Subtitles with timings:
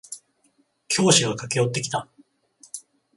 [0.87, 2.07] 教師が駆け寄ってきた。